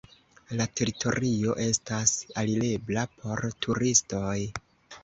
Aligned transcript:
La 0.61 0.65
teritorio 0.79 1.53
estas 1.67 2.15
alirebla 2.45 3.05
por 3.21 3.47
turistoj. 3.69 4.37